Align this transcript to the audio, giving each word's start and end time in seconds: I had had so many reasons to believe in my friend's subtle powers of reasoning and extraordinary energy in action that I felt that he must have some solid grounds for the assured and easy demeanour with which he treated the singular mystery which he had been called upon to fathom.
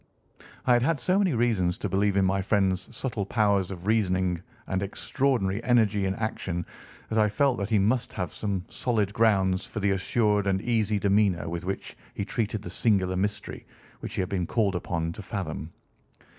I 0.65 0.73
had 0.73 0.81
had 0.81 0.99
so 0.99 1.19
many 1.19 1.35
reasons 1.35 1.77
to 1.77 1.87
believe 1.87 2.17
in 2.17 2.25
my 2.25 2.41
friend's 2.41 2.87
subtle 2.89 3.23
powers 3.23 3.69
of 3.69 3.85
reasoning 3.85 4.41
and 4.65 4.81
extraordinary 4.81 5.63
energy 5.63 6.07
in 6.07 6.15
action 6.15 6.65
that 7.09 7.19
I 7.19 7.29
felt 7.29 7.59
that 7.59 7.69
he 7.69 7.77
must 7.77 8.11
have 8.13 8.33
some 8.33 8.65
solid 8.67 9.13
grounds 9.13 9.67
for 9.67 9.79
the 9.79 9.91
assured 9.91 10.47
and 10.47 10.59
easy 10.63 10.97
demeanour 10.97 11.47
with 11.47 11.65
which 11.65 11.95
he 12.15 12.25
treated 12.25 12.63
the 12.63 12.69
singular 12.71 13.15
mystery 13.15 13.67
which 13.99 14.15
he 14.15 14.21
had 14.21 14.29
been 14.29 14.47
called 14.47 14.73
upon 14.75 15.11
to 15.11 15.21
fathom. 15.21 15.71